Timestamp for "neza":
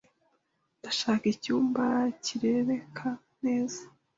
3.43-3.81